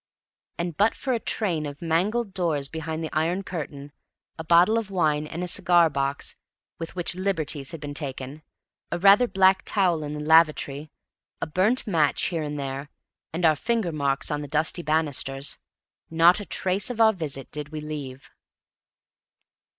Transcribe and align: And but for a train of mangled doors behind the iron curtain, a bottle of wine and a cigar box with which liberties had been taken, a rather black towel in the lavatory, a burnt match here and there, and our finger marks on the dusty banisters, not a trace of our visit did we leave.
And 0.57 0.75
but 0.75 0.95
for 0.95 1.13
a 1.13 1.19
train 1.19 1.67
of 1.67 1.79
mangled 1.79 2.33
doors 2.33 2.67
behind 2.67 3.03
the 3.03 3.13
iron 3.13 3.43
curtain, 3.43 3.91
a 4.35 4.43
bottle 4.43 4.79
of 4.79 4.89
wine 4.89 5.27
and 5.27 5.43
a 5.43 5.47
cigar 5.47 5.91
box 5.91 6.35
with 6.79 6.95
which 6.95 7.13
liberties 7.13 7.69
had 7.69 7.79
been 7.81 7.93
taken, 7.93 8.41
a 8.91 8.97
rather 8.97 9.27
black 9.27 9.61
towel 9.63 10.01
in 10.03 10.15
the 10.15 10.19
lavatory, 10.19 10.89
a 11.39 11.45
burnt 11.45 11.85
match 11.85 12.23
here 12.29 12.41
and 12.41 12.59
there, 12.59 12.89
and 13.31 13.45
our 13.45 13.55
finger 13.55 13.91
marks 13.91 14.31
on 14.31 14.41
the 14.41 14.47
dusty 14.47 14.81
banisters, 14.81 15.59
not 16.09 16.39
a 16.39 16.45
trace 16.45 16.89
of 16.89 16.99
our 16.99 17.13
visit 17.13 17.51
did 17.51 17.69
we 17.69 17.79
leave. 17.79 18.31